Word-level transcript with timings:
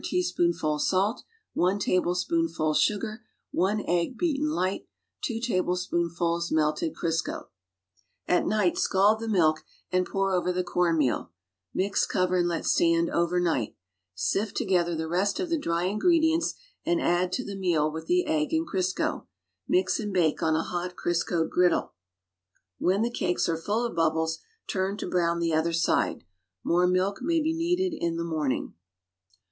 heaten 0.03 0.49
light 0.49 1.19
2^ 1.55 1.77
teaspoonfuls 1.79 2.25
baking 2.25 3.83
powder 3.85 4.83
2 5.21 5.39
talilcspoonfuls 5.39 6.51
melted 6.51 6.95
Crisco 6.95 7.49
At 8.27 8.47
night 8.47 8.79
scald 8.79 9.19
the 9.19 9.27
milk 9.27 9.59
and 9.91 10.07
pour 10.07 10.33
over 10.33 10.51
the 10.51 10.63
corn 10.63 10.97
meal; 10.97 11.29
mix, 11.71 12.07
cover 12.07 12.37
and 12.37 12.47
let 12.47 12.65
stand 12.65 13.11
overnight; 13.11 13.75
sift 14.15 14.57
together 14.57 14.95
the 14.95 15.07
rest 15.07 15.39
of 15.39 15.51
the 15.51 15.59
dry 15.59 15.83
ingredients 15.83 16.55
and 16.83 16.99
add 16.99 17.31
to 17.33 17.45
the 17.45 17.55
meal 17.55 17.91
with 17.91 18.07
the 18.07 18.25
egg 18.25 18.53
and 18.55 18.67
Crisco; 18.67 19.27
mix 19.67 19.99
and 19.99 20.11
bake 20.11 20.41
on 20.41 20.55
a 20.55 20.63
hot 20.63 20.95
Cfiscoed 20.95 21.51
griddle. 21.51 21.93
When 22.79 23.03
the 23.03 23.11
cakes 23.11 23.47
are 23.47 23.55
fidl 23.55 23.87
of 23.87 23.95
bubbles, 23.95 24.39
turn 24.65 24.97
to 24.97 25.07
brown 25.07 25.39
the 25.39 25.53
other 25.53 25.73
side. 25.73 26.23
More 26.63 26.87
milk 26.87 27.21
may 27.21 27.39
be 27.39 27.53
neeiled 27.53 27.95
in 28.01 28.17
the 28.17 28.23
morning. 28.23 28.73